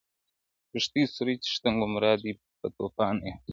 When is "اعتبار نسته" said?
3.25-3.45